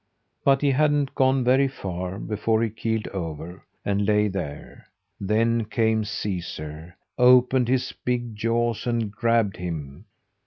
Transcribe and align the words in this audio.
But 0.43 0.63
he 0.63 0.71
hadn't 0.71 1.13
gone 1.13 1.43
very 1.43 1.67
far 1.67 2.17
before 2.17 2.63
he 2.63 2.71
keeled 2.71 3.07
over, 3.09 3.63
and 3.85 4.03
lay 4.03 4.29
there. 4.29 4.87
Then 5.19 5.63
came 5.65 6.05
Caesar, 6.05 6.97
opened 7.19 7.67
his 7.67 7.93
big 8.03 8.35
jaws 8.35 8.87
and 8.87 9.11
grabbed 9.11 9.57
him. 9.57 10.05